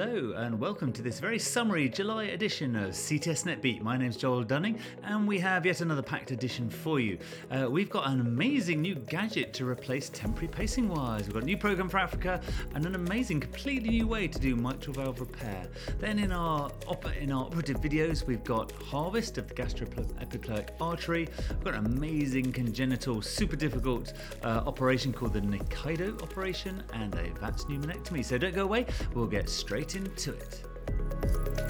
Hello, 0.00 0.32
and 0.34 0.58
welcome 0.58 0.94
to 0.94 1.02
this 1.02 1.20
very 1.20 1.38
summery 1.38 1.86
July 1.86 2.24
edition 2.24 2.74
of 2.74 2.92
CTSNet 2.92 3.60
Beat. 3.60 3.82
My 3.82 3.98
name's 3.98 4.16
Joel 4.16 4.44
Dunning, 4.44 4.78
and 5.02 5.28
we 5.28 5.38
have 5.40 5.66
yet 5.66 5.82
another 5.82 6.00
packed 6.00 6.30
edition 6.30 6.70
for 6.70 6.98
you. 6.98 7.18
Uh, 7.50 7.68
we've 7.70 7.90
got 7.90 8.08
an 8.08 8.22
amazing 8.22 8.80
new 8.80 8.94
gadget 8.94 9.52
to 9.52 9.68
replace 9.68 10.08
temporary 10.08 10.48
pacing 10.48 10.88
wires. 10.88 11.24
We've 11.24 11.34
got 11.34 11.42
a 11.42 11.44
new 11.44 11.58
program 11.58 11.90
for 11.90 11.98
Africa, 11.98 12.40
and 12.74 12.86
an 12.86 12.94
amazing, 12.94 13.40
completely 13.40 13.90
new 13.90 14.06
way 14.06 14.26
to 14.26 14.38
do 14.38 14.56
mitral 14.56 14.94
valve 14.94 15.20
repair. 15.20 15.66
Then 15.98 16.18
in 16.18 16.32
our 16.32 16.70
op- 16.86 17.14
in 17.16 17.30
our 17.30 17.44
operative 17.44 17.82
videos, 17.82 18.26
we've 18.26 18.42
got 18.42 18.72
harvest 18.72 19.36
of 19.36 19.48
the 19.48 19.54
gastroepiploic 19.54 20.70
artery. 20.80 21.28
We've 21.50 21.64
got 21.64 21.74
an 21.74 21.84
amazing 21.84 22.52
congenital, 22.52 23.20
super 23.20 23.56
difficult 23.56 24.14
uh, 24.44 24.62
operation 24.64 25.12
called 25.12 25.34
the 25.34 25.42
Nikaidoh 25.42 26.22
operation, 26.22 26.82
and 26.94 27.14
a 27.16 27.28
VATS 27.38 27.66
pneumonectomy. 27.66 28.24
So 28.24 28.38
don't 28.38 28.54
go 28.54 28.64
away. 28.64 28.86
We'll 29.12 29.26
get 29.26 29.50
straight 29.50 29.89
into 29.94 30.32
it. 30.32 31.69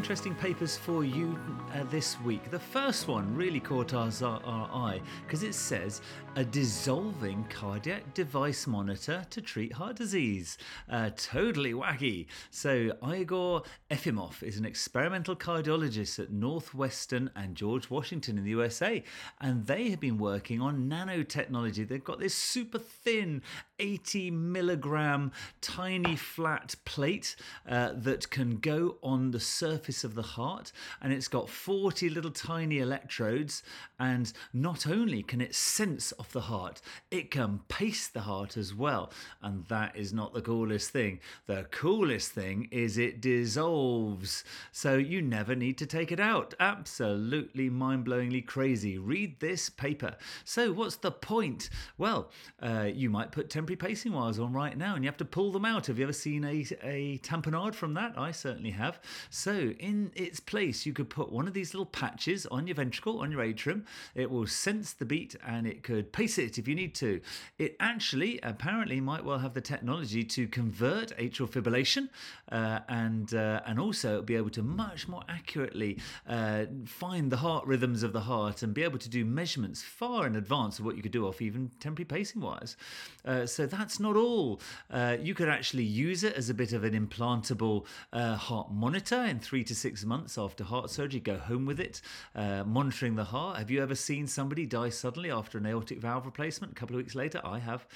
Interesting 0.00 0.34
papers 0.34 0.78
for 0.78 1.04
you 1.04 1.38
uh, 1.74 1.84
this 1.90 2.18
week. 2.22 2.50
The 2.50 2.58
first 2.58 3.06
one 3.06 3.36
really 3.36 3.60
caught 3.60 3.92
our, 3.92 4.10
our 4.22 4.70
eye 4.72 5.02
because 5.26 5.42
it 5.42 5.54
says 5.54 6.00
a 6.36 6.42
dissolving 6.42 7.44
cardiac 7.50 8.14
device 8.14 8.66
monitor 8.66 9.26
to 9.28 9.42
treat 9.42 9.74
heart 9.74 9.96
disease. 9.96 10.56
Uh, 10.88 11.10
totally 11.16 11.74
wacky. 11.74 12.28
So 12.50 12.92
Igor 13.06 13.64
Efimov 13.90 14.42
is 14.42 14.56
an 14.56 14.64
experimental 14.64 15.36
cardiologist 15.36 16.18
at 16.18 16.32
Northwestern 16.32 17.30
and 17.36 17.54
George 17.54 17.90
Washington 17.90 18.38
in 18.38 18.44
the 18.44 18.50
USA, 18.50 19.04
and 19.38 19.66
they 19.66 19.90
have 19.90 20.00
been 20.00 20.16
working 20.16 20.62
on 20.62 20.88
nanotechnology. 20.88 21.86
They've 21.86 22.02
got 22.02 22.20
this 22.20 22.34
super 22.34 22.78
thin 22.78 23.42
80 23.78 24.30
milligram 24.30 25.32
tiny 25.60 26.16
flat 26.16 26.74
plate 26.84 27.36
uh, 27.68 27.92
that 27.96 28.30
can 28.30 28.56
go 28.56 28.96
on 29.02 29.32
the 29.32 29.40
surface 29.40 29.89
of 30.04 30.14
the 30.14 30.22
heart, 30.22 30.72
and 31.00 31.12
it's 31.12 31.28
got 31.28 31.48
40 31.48 32.08
little 32.10 32.30
tiny 32.30 32.78
electrodes. 32.78 33.62
And 33.98 34.32
not 34.52 34.86
only 34.86 35.22
can 35.22 35.40
it 35.40 35.54
sense 35.54 36.12
off 36.18 36.32
the 36.32 36.40
heart, 36.42 36.80
it 37.10 37.30
can 37.30 37.60
pace 37.68 38.08
the 38.08 38.20
heart 38.20 38.56
as 38.56 38.74
well. 38.74 39.12
And 39.42 39.66
that 39.66 39.96
is 39.96 40.12
not 40.12 40.32
the 40.32 40.40
coolest 40.40 40.90
thing. 40.90 41.20
The 41.46 41.66
coolest 41.70 42.32
thing 42.32 42.68
is 42.70 42.96
it 42.96 43.20
dissolves, 43.20 44.44
so 44.72 44.96
you 44.96 45.20
never 45.20 45.54
need 45.54 45.76
to 45.78 45.86
take 45.86 46.12
it 46.12 46.20
out. 46.20 46.54
Absolutely 46.60 47.68
mind 47.68 48.06
blowingly 48.06 48.44
crazy. 48.46 48.98
Read 48.98 49.40
this 49.40 49.68
paper. 49.68 50.16
So, 50.44 50.72
what's 50.72 50.96
the 50.96 51.10
point? 51.10 51.70
Well, 51.98 52.30
uh, 52.62 52.88
you 52.92 53.10
might 53.10 53.32
put 53.32 53.50
temporary 53.50 53.76
pacing 53.76 54.12
wires 54.12 54.38
on 54.38 54.52
right 54.52 54.76
now 54.76 54.94
and 54.94 55.04
you 55.04 55.08
have 55.08 55.16
to 55.18 55.24
pull 55.24 55.52
them 55.52 55.64
out. 55.64 55.86
Have 55.86 55.98
you 55.98 56.04
ever 56.04 56.12
seen 56.12 56.44
a, 56.44 56.64
a 56.82 57.18
tamponade 57.18 57.74
from 57.74 57.94
that? 57.94 58.14
I 58.16 58.32
certainly 58.32 58.70
have. 58.70 59.00
So, 59.30 59.72
in 59.80 60.12
its 60.14 60.40
place, 60.40 60.86
you 60.86 60.92
could 60.92 61.10
put 61.10 61.32
one 61.32 61.48
of 61.48 61.54
these 61.54 61.74
little 61.74 61.86
patches 61.86 62.46
on 62.46 62.66
your 62.66 62.76
ventricle, 62.76 63.20
on 63.20 63.32
your 63.32 63.42
atrium. 63.42 63.86
It 64.14 64.30
will 64.30 64.46
sense 64.46 64.92
the 64.92 65.04
beat 65.04 65.34
and 65.46 65.66
it 65.66 65.82
could 65.82 66.12
pace 66.12 66.38
it 66.38 66.58
if 66.58 66.68
you 66.68 66.74
need 66.74 66.94
to. 66.96 67.20
It 67.58 67.76
actually, 67.80 68.38
apparently, 68.42 69.00
might 69.00 69.24
well 69.24 69.38
have 69.38 69.54
the 69.54 69.60
technology 69.60 70.22
to 70.24 70.46
convert 70.46 71.16
atrial 71.16 71.48
fibrillation 71.48 72.08
uh, 72.52 72.80
and 72.88 73.34
uh, 73.34 73.62
and 73.66 73.80
also 73.80 74.22
be 74.22 74.36
able 74.36 74.50
to 74.50 74.62
much 74.62 75.08
more 75.08 75.22
accurately 75.28 75.98
uh, 76.28 76.66
find 76.84 77.30
the 77.32 77.38
heart 77.38 77.66
rhythms 77.66 78.02
of 78.02 78.12
the 78.12 78.20
heart 78.20 78.62
and 78.62 78.74
be 78.74 78.82
able 78.82 78.98
to 78.98 79.08
do 79.08 79.24
measurements 79.24 79.82
far 79.82 80.26
in 80.26 80.36
advance 80.36 80.78
of 80.78 80.84
what 80.84 80.96
you 80.96 81.02
could 81.02 81.12
do 81.12 81.26
off 81.26 81.40
even 81.40 81.70
temporary 81.80 82.04
pacing 82.04 82.42
wires. 82.42 82.76
Uh, 83.24 83.46
so 83.46 83.66
that's 83.66 83.98
not 83.98 84.16
all. 84.16 84.60
Uh, 84.90 85.16
you 85.20 85.34
could 85.34 85.48
actually 85.48 85.84
use 85.84 86.24
it 86.24 86.34
as 86.34 86.50
a 86.50 86.54
bit 86.54 86.72
of 86.72 86.84
an 86.84 86.94
implantable 86.94 87.86
uh, 88.12 88.36
heart 88.36 88.70
monitor 88.70 89.22
in 89.24 89.38
three 89.38 89.59
to 89.64 89.74
six 89.74 90.04
months 90.04 90.38
after 90.38 90.64
heart 90.64 90.90
surgery. 90.90 91.20
Go 91.20 91.36
home 91.36 91.66
with 91.66 91.80
it, 91.80 92.00
monitoring 92.34 93.16
the 93.16 93.24
heart. 93.24 93.58
Have 93.58 93.70
you 93.70 93.82
ever 93.82 93.94
seen 93.94 94.26
somebody 94.26 94.66
die 94.66 94.90
suddenly 94.90 95.30
after 95.30 95.58
an 95.58 95.66
aortic 95.66 96.00
valve 96.00 96.26
replacement? 96.26 96.72
A 96.72 96.74
couple 96.74 96.96
of 96.96 96.98
weeks 96.98 97.14
later, 97.14 97.40
I 97.44 97.58
have. 97.58 97.86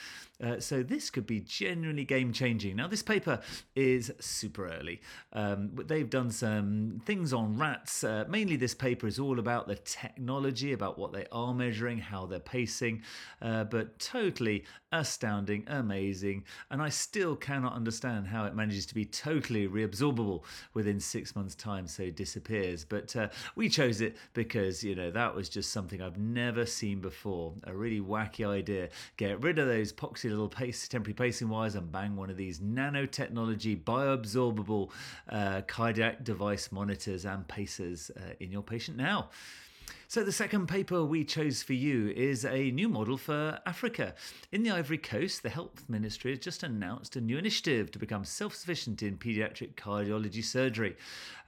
so 0.59 0.83
this 0.83 1.11
could 1.11 1.27
be 1.27 1.41
genuinely 1.41 2.05
game 2.05 2.33
changing. 2.33 2.77
Now, 2.77 2.89
this 2.89 3.03
paper 3.03 3.41
is 3.75 4.13
super 4.21 4.69
early. 4.69 5.01
Um, 5.33 5.71
they've 5.75 6.09
done 6.09 6.31
some 6.31 7.01
things 7.05 7.33
on 7.33 7.59
rats. 7.59 8.05
Uh, 8.05 8.25
mainly, 8.29 8.57
this 8.57 8.75
paper 8.75 9.07
is 9.07 9.19
all 9.19 9.39
about 9.39 9.67
the 9.67 9.77
technology, 9.77 10.73
about 10.73 10.99
what 10.99 11.13
they 11.13 11.27
are 11.33 11.55
measuring, 11.55 11.99
how 11.99 12.27
they're 12.27 12.41
pacing, 12.41 13.03
uh, 13.43 13.65
but 13.65 13.99
totally 13.99 14.65
astounding, 14.93 15.65
amazing. 15.67 16.45
And 16.71 16.81
I 16.81 16.89
still 16.89 17.37
cannot 17.37 17.75
understand 17.75 18.29
how 18.29 18.45
it 18.45 18.55
manages 18.55 18.87
to 18.87 18.95
be 18.95 19.05
totally 19.05 19.69
reabsorbable 19.69 20.45
within 20.73 21.01
six 21.01 21.35
months' 21.35 21.54
time, 21.55 21.87
so 21.87 22.11
disappears. 22.11 22.85
But 22.85 23.15
uh, 23.17 23.29
we 23.57 23.69
chose 23.69 24.01
it 24.01 24.17
because, 24.33 24.83
you 24.83 24.95
know, 24.95 25.11
that 25.11 25.35
was 25.35 25.49
just 25.49 25.73
something 25.73 26.01
I've 26.03 26.19
never 26.19 26.67
seen 26.67 27.01
before. 27.01 27.55
A 27.65 27.75
really 27.75 28.01
wacky 28.01 28.47
idea. 28.47 28.89
Get 29.17 29.43
rid 29.43 29.59
of 29.59 29.67
those 29.67 29.93
poxy 29.93 30.31
little 30.31 30.49
temporary 30.49 31.15
pacing 31.15 31.49
wires 31.49 31.75
and 31.75 31.91
bang 31.91 32.17
one 32.17 32.31
of 32.31 32.37
these 32.37 32.61
nanotechnology 32.61 33.83
bioabsorbable 33.83 34.91
uh, 35.31 35.63
cardiac 35.67 36.25
device 36.25 36.71
monitors 36.73 37.25
and 37.25 37.47
pacers 37.49 38.11
uh, 38.17 38.35
in 38.41 38.51
your 38.51 38.63
patient 38.63 38.97
now. 38.97 39.31
So, 40.15 40.23
the 40.23 40.31
second 40.31 40.69
paper 40.69 41.05
we 41.05 41.25
chose 41.25 41.65
for 41.65 41.73
you 41.73 42.11
is 42.11 42.45
a 42.45 42.71
new 42.71 42.89
model 42.89 43.17
for 43.17 43.59
Africa. 43.67 44.15
In 44.53 44.63
the 44.63 44.71
Ivory 44.71 44.99
Coast, 44.99 45.43
the 45.43 45.49
Health 45.49 45.83
Ministry 45.89 46.31
has 46.31 46.39
just 46.39 46.63
announced 46.63 47.17
a 47.17 47.21
new 47.21 47.37
initiative 47.37 47.91
to 47.91 47.99
become 47.99 48.25
self 48.25 48.55
sufficient 48.55 49.03
in 49.03 49.19
paediatric 49.19 49.75
cardiology 49.75 50.45
surgery. 50.45 50.95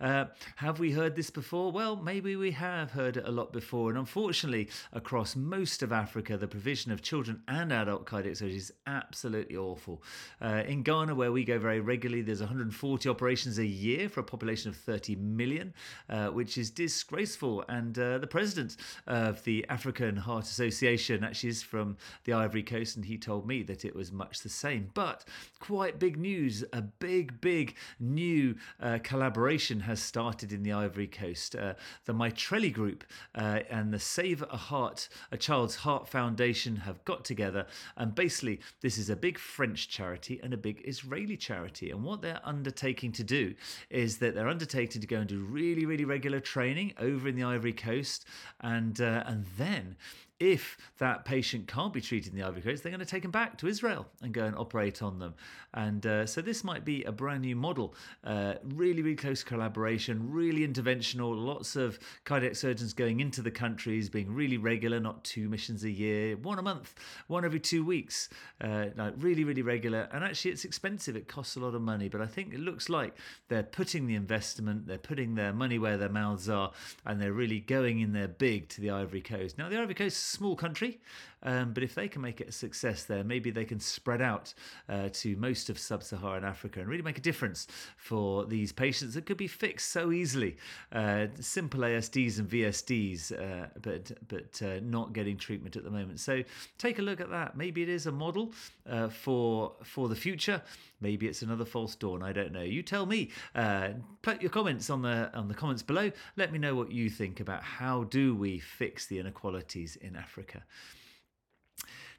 Uh, 0.00 0.24
have 0.56 0.80
we 0.80 0.90
heard 0.90 1.14
this 1.14 1.30
before? 1.30 1.70
Well, 1.70 1.94
maybe 1.94 2.34
we 2.34 2.50
have 2.50 2.90
heard 2.90 3.16
it 3.18 3.24
a 3.24 3.30
lot 3.30 3.52
before. 3.52 3.88
And 3.88 3.98
unfortunately, 4.00 4.68
across 4.92 5.36
most 5.36 5.84
of 5.84 5.92
Africa, 5.92 6.36
the 6.36 6.48
provision 6.48 6.90
of 6.90 7.02
children 7.02 7.42
and 7.46 7.72
adult 7.72 8.04
cardiac 8.04 8.34
surgery 8.34 8.56
is 8.56 8.72
absolutely 8.88 9.56
awful. 9.56 10.02
Uh, 10.42 10.64
in 10.66 10.82
Ghana, 10.82 11.14
where 11.14 11.30
we 11.30 11.44
go 11.44 11.60
very 11.60 11.78
regularly, 11.78 12.20
there's 12.20 12.40
140 12.40 13.08
operations 13.08 13.58
a 13.58 13.64
year 13.64 14.08
for 14.08 14.18
a 14.18 14.24
population 14.24 14.70
of 14.70 14.76
30 14.76 15.14
million, 15.14 15.72
uh, 16.10 16.30
which 16.30 16.58
is 16.58 16.68
disgraceful. 16.72 17.64
And 17.68 17.96
uh, 17.96 18.18
the 18.18 18.26
president 18.26 18.55
president 18.56 18.76
of 19.06 19.44
the 19.44 19.66
African 19.68 20.16
Heart 20.16 20.44
Association 20.44 21.22
actually 21.22 21.50
is 21.50 21.62
from 21.62 21.96
the 22.24 22.32
Ivory 22.32 22.62
Coast, 22.62 22.96
and 22.96 23.04
he 23.04 23.18
told 23.18 23.46
me 23.46 23.62
that 23.64 23.84
it 23.84 23.94
was 23.94 24.10
much 24.10 24.40
the 24.40 24.48
same. 24.48 24.90
But 24.94 25.24
quite 25.60 25.98
big 25.98 26.16
news 26.16 26.64
a 26.72 26.80
big, 26.80 27.38
big 27.40 27.74
new 28.00 28.56
uh, 28.80 28.98
collaboration 29.02 29.80
has 29.80 30.00
started 30.00 30.52
in 30.52 30.62
the 30.62 30.72
Ivory 30.72 31.06
Coast. 31.06 31.54
Uh, 31.54 31.74
the 32.06 32.14
Mitrelli 32.14 32.72
Group 32.72 33.04
uh, 33.34 33.60
and 33.70 33.92
the 33.92 33.98
Save 33.98 34.42
a 34.50 34.56
Heart, 34.56 35.10
a 35.30 35.36
Child's 35.36 35.76
Heart 35.76 36.08
Foundation 36.08 36.76
have 36.76 37.04
got 37.04 37.26
together, 37.26 37.66
and 37.98 38.14
basically, 38.14 38.60
this 38.80 38.96
is 38.96 39.10
a 39.10 39.16
big 39.16 39.38
French 39.38 39.88
charity 39.88 40.40
and 40.42 40.54
a 40.54 40.56
big 40.56 40.80
Israeli 40.86 41.36
charity. 41.36 41.90
And 41.90 42.02
what 42.02 42.22
they're 42.22 42.40
undertaking 42.42 43.12
to 43.12 43.24
do 43.24 43.54
is 43.90 44.16
that 44.18 44.34
they're 44.34 44.48
undertaking 44.48 45.02
to 45.02 45.06
go 45.06 45.18
and 45.18 45.28
do 45.28 45.40
really, 45.40 45.84
really 45.84 46.06
regular 46.06 46.40
training 46.40 46.94
over 46.98 47.28
in 47.28 47.36
the 47.36 47.44
Ivory 47.44 47.74
Coast 47.74 48.24
and 48.60 49.00
uh, 49.00 49.22
and 49.26 49.46
then 49.56 49.96
if 50.38 50.76
that 50.98 51.24
patient 51.24 51.66
can't 51.66 51.92
be 51.92 52.00
treated 52.00 52.32
in 52.32 52.38
the 52.38 52.46
Ivory 52.46 52.62
Coast, 52.62 52.82
they're 52.82 52.92
going 52.92 53.00
to 53.00 53.06
take 53.06 53.22
them 53.22 53.30
back 53.30 53.56
to 53.58 53.66
Israel 53.66 54.06
and 54.22 54.32
go 54.32 54.44
and 54.44 54.56
operate 54.56 55.02
on 55.02 55.18
them. 55.18 55.34
And 55.72 56.06
uh, 56.06 56.26
so 56.26 56.40
this 56.40 56.64
might 56.64 56.84
be 56.84 57.04
a 57.04 57.12
brand 57.12 57.42
new 57.42 57.56
model. 57.56 57.94
Uh, 58.24 58.54
really, 58.64 59.02
really 59.02 59.16
close 59.16 59.42
collaboration, 59.42 60.30
really 60.30 60.66
interventional, 60.66 61.36
lots 61.36 61.76
of 61.76 61.98
cardiac 62.24 62.56
surgeons 62.56 62.92
going 62.92 63.20
into 63.20 63.42
the 63.42 63.50
countries, 63.50 64.08
being 64.08 64.32
really 64.32 64.56
regular, 64.56 65.00
not 65.00 65.22
two 65.24 65.48
missions 65.48 65.84
a 65.84 65.90
year, 65.90 66.36
one 66.36 66.58
a 66.58 66.62
month, 66.62 66.94
one 67.28 67.44
every 67.44 67.60
two 67.60 67.84
weeks. 67.84 68.28
Uh, 68.60 68.86
like 68.96 69.14
really, 69.18 69.44
really 69.44 69.62
regular. 69.62 70.08
And 70.12 70.24
actually, 70.24 70.50
it's 70.50 70.64
expensive, 70.64 71.16
it 71.16 71.28
costs 71.28 71.56
a 71.56 71.60
lot 71.60 71.74
of 71.74 71.82
money, 71.82 72.08
but 72.08 72.20
I 72.20 72.26
think 72.26 72.52
it 72.52 72.60
looks 72.60 72.88
like 72.88 73.14
they're 73.48 73.62
putting 73.62 74.06
the 74.06 74.14
investment, 74.14 74.86
they're 74.86 74.98
putting 74.98 75.34
their 75.34 75.52
money 75.52 75.78
where 75.78 75.96
their 75.96 76.08
mouths 76.08 76.48
are, 76.48 76.72
and 77.04 77.20
they're 77.20 77.32
really 77.32 77.60
going 77.60 78.00
in 78.00 78.12
there 78.12 78.28
big 78.28 78.68
to 78.70 78.80
the 78.80 78.90
Ivory 78.90 79.20
Coast. 79.20 79.58
Now, 79.58 79.68
the 79.68 79.78
Ivory 79.80 79.94
Coast 79.94 80.25
small 80.26 80.56
country, 80.56 81.00
um, 81.42 81.72
but 81.72 81.82
if 81.82 81.94
they 81.94 82.08
can 82.08 82.22
make 82.22 82.40
it 82.40 82.48
a 82.48 82.52
success 82.52 83.04
there, 83.04 83.22
maybe 83.22 83.50
they 83.50 83.64
can 83.64 83.78
spread 83.78 84.20
out 84.20 84.52
uh, 84.88 85.08
to 85.12 85.36
most 85.36 85.70
of 85.70 85.78
sub 85.78 86.02
Saharan 86.02 86.44
Africa 86.44 86.80
and 86.80 86.88
really 86.88 87.02
make 87.02 87.18
a 87.18 87.22
difference 87.22 87.68
for 87.96 88.44
these 88.44 88.72
patients 88.72 89.14
that 89.14 89.26
could 89.26 89.36
be 89.36 89.46
fixed 89.46 89.90
so 89.90 90.12
easily. 90.12 90.56
Uh, 90.92 91.26
simple 91.40 91.80
ASDs 91.80 92.38
and 92.38 92.48
VSDs, 92.48 93.32
uh, 93.32 93.68
but, 93.80 94.12
but 94.28 94.62
uh, 94.62 94.80
not 94.82 95.12
getting 95.12 95.36
treatment 95.36 95.76
at 95.76 95.84
the 95.84 95.90
moment. 95.90 96.20
So 96.20 96.42
take 96.78 96.98
a 96.98 97.02
look 97.02 97.20
at 97.20 97.30
that. 97.30 97.56
Maybe 97.56 97.82
it 97.82 97.88
is 97.88 98.06
a 98.06 98.12
model 98.12 98.52
uh, 98.88 99.08
for, 99.08 99.72
for 99.84 100.08
the 100.08 100.16
future. 100.16 100.62
Maybe 101.00 101.26
it's 101.26 101.42
another 101.42 101.64
false 101.64 101.94
dawn. 101.94 102.22
I 102.22 102.32
don't 102.32 102.52
know. 102.52 102.62
You 102.62 102.82
tell 102.82 103.06
me. 103.06 103.30
Uh, 103.54 103.90
put 104.22 104.40
your 104.40 104.50
comments 104.50 104.88
on 104.90 105.02
the 105.02 105.30
on 105.34 105.48
the 105.48 105.54
comments 105.54 105.82
below. 105.82 106.10
Let 106.36 106.52
me 106.52 106.58
know 106.58 106.74
what 106.74 106.90
you 106.90 107.10
think 107.10 107.40
about 107.40 107.62
how 107.62 108.04
do 108.04 108.34
we 108.34 108.58
fix 108.58 109.06
the 109.06 109.18
inequalities 109.18 109.96
in 109.96 110.16
Africa. 110.16 110.62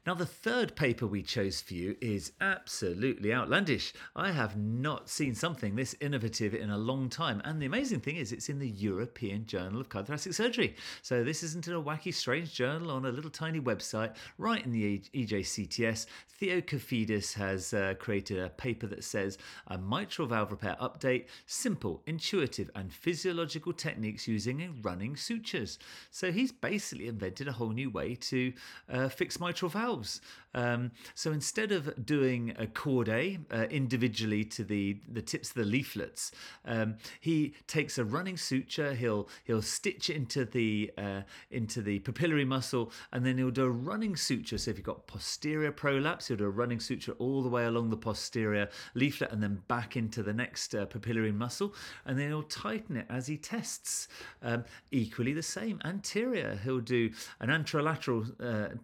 Now, 0.08 0.14
the 0.14 0.24
third 0.24 0.74
paper 0.74 1.06
we 1.06 1.22
chose 1.22 1.60
for 1.60 1.74
you 1.74 1.94
is 2.00 2.32
absolutely 2.40 3.30
outlandish. 3.30 3.92
I 4.16 4.32
have 4.32 4.56
not 4.56 5.10
seen 5.10 5.34
something 5.34 5.76
this 5.76 5.94
innovative 6.00 6.54
in 6.54 6.70
a 6.70 6.78
long 6.78 7.10
time. 7.10 7.42
And 7.44 7.60
the 7.60 7.66
amazing 7.66 8.00
thing 8.00 8.16
is, 8.16 8.32
it's 8.32 8.48
in 8.48 8.58
the 8.58 8.70
European 8.70 9.44
Journal 9.44 9.82
of 9.82 9.90
Cardiothoracic 9.90 10.32
Surgery. 10.32 10.76
So, 11.02 11.22
this 11.22 11.42
isn't 11.42 11.68
in 11.68 11.74
a 11.74 11.82
wacky, 11.82 12.14
strange 12.14 12.54
journal 12.54 12.90
on 12.90 13.04
a 13.04 13.10
little 13.10 13.30
tiny 13.30 13.60
website, 13.60 14.16
right 14.38 14.64
in 14.64 14.72
the 14.72 15.00
EJCTS. 15.14 16.06
Theo 16.26 16.62
Kofidis 16.62 17.34
has 17.34 17.74
uh, 17.74 17.92
created 17.98 18.38
a 18.38 18.48
paper 18.48 18.86
that 18.86 19.04
says 19.04 19.36
a 19.66 19.76
mitral 19.76 20.26
valve 20.26 20.52
repair 20.52 20.78
update, 20.80 21.26
simple, 21.44 22.00
intuitive, 22.06 22.70
and 22.74 22.90
physiological 22.90 23.74
techniques 23.74 24.26
using 24.26 24.78
running 24.80 25.16
sutures. 25.16 25.78
So, 26.10 26.32
he's 26.32 26.50
basically 26.50 27.08
invented 27.08 27.46
a 27.46 27.52
whole 27.52 27.72
new 27.72 27.90
way 27.90 28.14
to 28.14 28.54
uh, 28.88 29.10
fix 29.10 29.38
mitral 29.38 29.68
valves 29.68 29.97
Um, 30.54 30.92
so 31.14 31.30
instead 31.32 31.72
of 31.72 32.04
doing 32.04 32.54
a 32.58 32.66
chordae 32.66 33.38
uh, 33.52 33.66
individually 33.70 34.44
to 34.44 34.64
the, 34.64 34.98
the 35.12 35.22
tips 35.22 35.50
of 35.50 35.56
the 35.56 35.64
leaflets, 35.64 36.32
um, 36.64 36.96
he 37.20 37.54
takes 37.66 37.98
a 37.98 38.04
running 38.04 38.36
suture. 38.36 38.94
He'll 38.94 39.28
he'll 39.44 39.62
stitch 39.62 40.10
into 40.10 40.44
the 40.44 40.90
uh, 40.96 41.22
into 41.50 41.82
the 41.82 42.00
papillary 42.00 42.46
muscle, 42.46 42.92
and 43.12 43.24
then 43.24 43.36
he'll 43.38 43.50
do 43.50 43.64
a 43.64 43.70
running 43.70 44.16
suture. 44.16 44.58
So 44.58 44.70
if 44.70 44.78
you've 44.78 44.86
got 44.86 45.06
posterior 45.06 45.70
prolapse, 45.70 46.28
he'll 46.28 46.38
do 46.38 46.46
a 46.46 46.50
running 46.50 46.80
suture 46.80 47.12
all 47.18 47.42
the 47.42 47.48
way 47.48 47.66
along 47.66 47.90
the 47.90 47.96
posterior 47.96 48.68
leaflet, 48.94 49.30
and 49.30 49.42
then 49.42 49.62
back 49.68 49.96
into 49.96 50.22
the 50.22 50.32
next 50.32 50.74
uh, 50.74 50.86
papillary 50.86 51.34
muscle, 51.34 51.74
and 52.06 52.18
then 52.18 52.28
he'll 52.28 52.42
tighten 52.42 52.96
it 52.96 53.06
as 53.10 53.26
he 53.26 53.36
tests. 53.36 54.08
Um, 54.42 54.64
equally 54.90 55.34
the 55.34 55.42
same 55.42 55.80
anterior, 55.84 56.58
he'll 56.64 56.80
do 56.80 57.10
an 57.40 57.50
anterolateral 57.50 58.28
uh, 58.40 58.74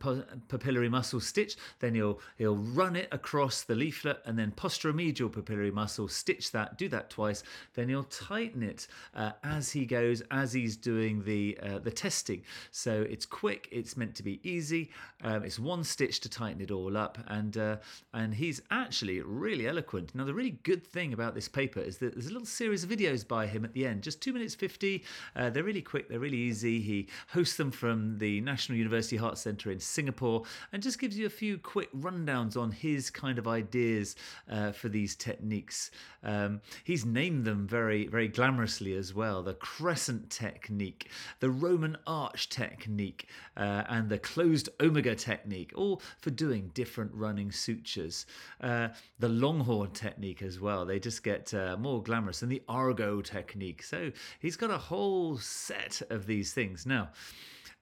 papillary 0.49 0.91
muscle 0.97 1.21
stitch, 1.21 1.55
then 1.81 1.93
he'll 1.99 2.19
he'll 2.41 2.63
run 2.83 2.95
it 3.03 3.09
across 3.19 3.57
the 3.71 3.75
leaflet 3.75 4.19
and 4.27 4.35
then 4.39 4.51
posteromedial 4.63 5.31
papillary 5.37 5.73
muscle, 5.83 6.09
stitch 6.09 6.47
that, 6.57 6.69
do 6.83 6.89
that 6.89 7.07
twice, 7.11 7.41
then 7.75 7.89
he'll 7.91 8.11
tighten 8.31 8.63
it 8.63 8.81
uh, 9.21 9.33
as 9.43 9.65
he 9.77 9.85
goes, 9.99 10.23
as 10.31 10.49
he's 10.59 10.77
doing 10.77 11.15
the 11.31 11.43
uh, 11.67 11.79
the 11.87 11.95
testing. 12.07 12.41
So 12.71 12.93
it's 13.15 13.27
quick, 13.27 13.63
it's 13.79 13.97
meant 13.97 14.15
to 14.17 14.25
be 14.31 14.41
easy. 14.55 14.83
Um, 15.29 15.41
it's 15.45 15.59
one 15.59 15.85
stitch 15.85 16.17
to 16.21 16.29
tighten 16.29 16.61
it 16.67 16.71
all 16.71 16.97
up, 16.97 17.19
and 17.39 17.57
uh, 17.57 17.77
and 18.13 18.35
he's 18.35 18.61
actually 18.71 19.21
really 19.21 19.67
eloquent. 19.67 20.15
Now 20.15 20.25
the 20.25 20.35
really 20.41 20.57
good 20.71 20.85
thing 20.87 21.13
about 21.13 21.35
this 21.35 21.49
paper 21.49 21.81
is 21.81 21.99
that 21.99 22.15
there's 22.15 22.31
a 22.31 22.33
little 22.37 22.47
series 22.47 22.85
of 22.85 22.91
videos 22.91 23.27
by 23.27 23.47
him 23.47 23.65
at 23.65 23.73
the 23.75 23.87
end, 23.91 24.03
just 24.03 24.21
two 24.21 24.33
minutes 24.33 24.55
fifty. 24.55 25.03
Uh, 25.37 25.51
they're 25.51 25.69
really 25.71 25.83
quick, 25.83 26.09
they're 26.09 26.27
really 26.27 26.45
easy. 26.51 26.81
He 26.81 27.09
hosts 27.29 27.57
them 27.57 27.71
from 27.71 28.19
the 28.19 28.41
National 28.41 28.79
University 28.79 29.17
Heart 29.17 29.39
Centre 29.39 29.71
in 29.73 29.81
Singapore, 29.81 30.43
and 30.73 30.83
just 30.85 31.01
gives 31.01 31.19
you 31.19 31.27
a 31.27 31.31
few 31.31 31.59
quick 31.59 31.91
rundowns 31.93 32.57
on 32.57 32.71
his 32.71 33.11
kind 33.11 33.39
of 33.39 33.49
ideas 33.49 34.17
uh, 34.51 34.71
for 34.71 34.89
these 34.89 35.17
techniques. 35.17 35.91
Um, 36.23 36.61
he's 36.85 37.05
named 37.05 37.45
them 37.45 37.67
very, 37.67 38.07
very 38.07 38.29
glamorously 38.29 38.97
as 38.97 39.15
well 39.15 39.43
the 39.43 39.55
crescent 39.55 40.31
technique, 40.31 41.11
the 41.41 41.51
Roman 41.51 41.97
arch 42.07 42.49
technique, 42.49 43.29
uh, 43.57 43.85
and 43.89 44.09
the 44.09 44.19
closed 44.19 44.69
omega 44.81 45.15
technique, 45.15 45.73
all 45.75 46.03
for 46.19 46.31
doing 46.31 46.71
different 46.75 47.13
running 47.15 47.51
sutures. 47.51 48.27
Uh, 48.61 48.89
the 49.19 49.29
longhorn 49.29 49.91
technique 49.93 50.43
as 50.43 50.61
well, 50.61 50.85
they 50.85 50.99
just 50.99 51.25
get 51.25 51.53
uh, 51.55 51.77
more 51.79 52.03
glamorous, 52.03 52.43
and 52.43 52.53
the 52.53 52.63
Argo 52.69 53.23
technique. 53.23 53.83
So 53.83 54.13
he's 54.39 54.57
got 54.57 54.71
a 54.71 54.79
whole 54.79 55.39
set 55.39 56.03
of 56.11 56.27
these 56.27 56.53
things. 56.53 56.85
Now, 56.85 57.11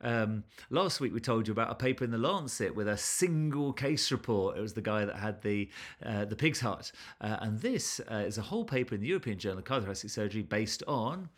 um, 0.02 0.44
last 0.70 1.00
week 1.00 1.12
we 1.12 1.20
told 1.20 1.46
you 1.46 1.52
about 1.52 1.70
a 1.70 1.74
paper 1.74 2.04
in 2.04 2.10
the 2.10 2.18
Lancet 2.18 2.74
with 2.74 2.88
a 2.88 2.96
single 2.96 3.72
case 3.72 4.10
report. 4.10 4.56
It 4.56 4.60
was 4.60 4.74
the 4.74 4.82
guy 4.82 5.04
that 5.04 5.16
had 5.16 5.42
the 5.42 5.68
uh, 6.04 6.24
the 6.24 6.36
pig's 6.36 6.60
heart, 6.60 6.92
uh, 7.20 7.36
and 7.40 7.60
this 7.60 8.00
uh, 8.10 8.16
is 8.16 8.38
a 8.38 8.42
whole 8.42 8.64
paper 8.64 8.94
in 8.94 9.00
the 9.00 9.08
European 9.08 9.38
Journal 9.38 9.58
of 9.58 9.64
Cardiothoracic 9.64 10.10
Surgery 10.10 10.42
based 10.42 10.82
on 10.86 11.28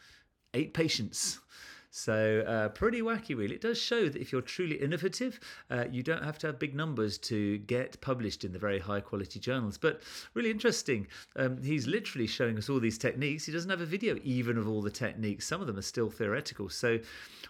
eight 0.55 0.75
patients. 0.75 1.41
So 1.96 2.43
uh, 2.44 2.70
pretty 2.70 3.02
wacky, 3.02 3.37
really. 3.37 3.55
It 3.55 3.61
does 3.61 3.81
show 3.81 4.08
that 4.08 4.20
if 4.20 4.32
you're 4.32 4.43
truly 4.43 4.75
innovative, 4.75 5.38
uh, 5.70 5.85
you 5.93 6.02
don't 6.02 6.25
have 6.25 6.38
to 6.38 6.49
have 6.49 6.58
big 6.58 6.75
numbers 6.75 7.19
to 7.19 7.58
get 7.58 8.00
published 8.00 8.43
in 8.43 8.52
the 8.52 8.58
very 8.58 8.81
high 8.81 8.99
quality 8.99 9.38
journals. 9.38 9.79
But 9.79 10.02
really 10.35 10.50
interesting. 10.50 11.06
Um, 11.37 11.62
he's 11.62 11.87
literally 11.87 12.26
showing 12.26 12.58
us 12.58 12.69
all 12.69 12.81
these 12.81 12.99
techniques. 12.99 13.46
He 13.46 13.52
doesn't 13.52 13.70
have 13.70 13.81
a 13.81 13.87
video 13.87 14.19
even 14.25 14.58
of 14.58 14.67
all 14.67 14.82
the 14.82 14.91
techniques. 14.91 15.46
Some 15.46 15.61
of 15.61 15.69
them 15.69 15.79
are 15.79 15.82
still 15.82 16.11
theoretical. 16.11 16.69
So, 16.69 16.99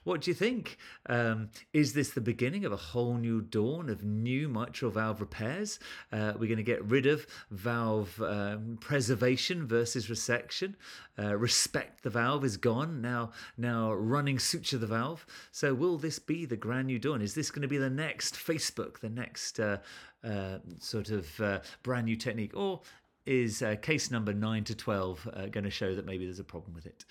what 0.05 0.21
do 0.21 0.31
you 0.31 0.35
think? 0.35 0.77
Um, 1.07 1.49
is 1.73 1.95
this 1.95 2.11
the 2.11 2.21
beginning 2.21 2.67
of 2.67 2.73
a 2.73 2.77
whole 2.77 3.15
new 3.15 3.41
dawn 3.41 3.89
of 3.89 4.05
new 4.05 4.51
mitral 4.51 4.91
valve 4.91 5.23
repairs? 5.23 5.79
Uh, 6.13 6.35
we're 6.35 6.49
going 6.49 6.59
to 6.59 6.63
get 6.63 6.85
rid 6.85 7.07
of 7.07 7.27
valve 7.51 8.21
um, 8.21 8.77
preservation 8.79 9.67
versus 9.67 10.09
resection. 10.09 10.75
Uh, 11.19 11.35
respect 11.35 12.03
the 12.03 12.11
valve 12.11 12.45
is 12.45 12.59
gone 12.59 13.01
now. 13.01 13.31
Now 13.57 13.95
running 13.95 14.34
suture 14.39 14.79
the 14.79 14.87
valve. 14.87 15.27
So, 15.53 15.75
will 15.75 15.99
this 15.99 16.19
be 16.19 16.47
the 16.47 16.57
grand 16.57 16.87
new 16.87 16.99
dawn? 16.99 17.23
Is 17.23 17.35
this 17.35 17.51
going 17.51 17.63
to 17.63 17.69
be 17.69 17.79
the 17.79 17.91
next 17.91 18.35
Facebook, 18.35 19.01
the 19.01 19.11
next 19.11 19.61
uh, 19.61 19.79
uh, 20.23 20.59
sort 20.81 21.11
of 21.11 21.41
uh, 21.41 21.61
brand 21.83 22.07
new 22.07 22.17
technique? 22.17 22.57
Or 22.57 22.81
is 23.27 23.63
uh, 23.63 23.77
case 23.77 24.11
number 24.11 24.33
9 24.33 24.65
to 24.65 24.75
12 24.75 25.29
uh, 25.33 25.47
going 25.47 25.65
to 25.65 25.71
show 25.71 25.95
that 25.95 26.05
maybe 26.05 26.25
there's 26.25 26.41
a 26.41 26.45
problem 26.45 26.75
with 26.75 26.87
it? 26.87 27.05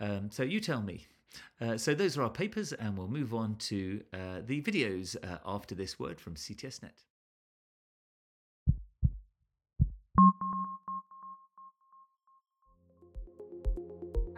Um, 0.00 0.30
so, 0.30 0.42
you 0.42 0.60
tell 0.60 0.82
me. 0.82 1.06
Uh, 1.60 1.76
so, 1.76 1.94
those 1.94 2.16
are 2.16 2.22
our 2.22 2.30
papers, 2.30 2.72
and 2.72 2.96
we'll 2.96 3.08
move 3.08 3.34
on 3.34 3.56
to 3.56 4.02
the 4.12 4.62
videos 4.62 5.16
after 5.44 5.74
this 5.74 5.98
word 5.98 6.20
from 6.20 6.34
CTSNet. 6.34 7.04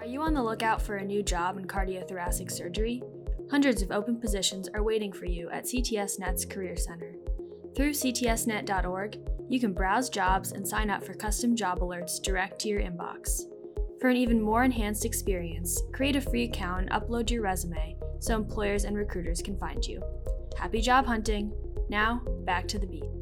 Are 0.07 0.09
you 0.09 0.23
on 0.23 0.35
the 0.35 0.43
lookout 0.43 0.81
for 0.81 0.99
a 0.99 1.05
new 1.05 1.21
job 1.21 1.59
in 1.59 1.67
cardiothoracic 1.67 2.49
surgery? 2.53 3.03
Hundreds 3.51 3.83
of 3.83 3.91
open 3.91 4.21
positions 4.21 4.69
are 4.73 4.85
waiting 4.85 5.13
for 5.13 5.27
you 5.27 5.51
at 5.51 5.65
CTSNet's 5.65 6.45
Career 6.45 6.77
Center. 6.77 7.17
Through 7.75 7.91
ctsnet.org, 7.91 9.19
you 9.49 9.59
can 9.59 9.73
browse 9.73 10.09
jobs 10.09 10.53
and 10.53 10.67
sign 10.67 10.91
up 10.91 11.03
for 11.03 11.15
custom 11.15 11.57
job 11.57 11.81
alerts 11.81 12.23
direct 12.23 12.61
to 12.61 12.69
your 12.69 12.83
inbox. 12.83 13.47
For 14.01 14.09
an 14.09 14.17
even 14.17 14.41
more 14.41 14.63
enhanced 14.63 15.05
experience, 15.05 15.83
create 15.93 16.15
a 16.15 16.21
free 16.21 16.45
account 16.45 16.83
and 16.83 16.91
upload 16.91 17.29
your 17.29 17.43
resume 17.43 17.97
so 18.21 18.37
employers 18.37 18.85
and 18.85 18.97
recruiters 18.97 19.43
can 19.43 19.59
find 19.59 19.85
you. 19.85 20.01
Happy 20.57 20.81
job 20.81 21.05
hunting! 21.05 21.53
Now, 21.89 22.23
back 22.45 22.69
to 22.69 22.79
the 22.79 22.87
beat. 22.87 23.16